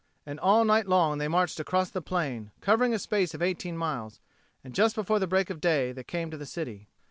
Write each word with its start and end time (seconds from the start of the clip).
And 0.25 0.39
all 0.39 0.65
night 0.65 0.87
long 0.87 1.19
they 1.19 1.27
marched 1.27 1.59
across 1.59 1.91
the 1.91 2.01
plain, 2.01 2.49
covering 2.59 2.91
a 2.91 2.97
space 2.97 3.35
of 3.35 3.43
eighteen 3.43 3.77
miles; 3.77 4.19
and 4.63 4.73
just 4.73 4.95
before 4.95 5.19
the 5.19 5.27
break 5.27 5.51
of 5.51 5.61
day 5.61 5.91
they 5.91 6.03
came 6.03 6.31
to 6.31 6.37
the 6.37 6.47
city. 6.47 6.87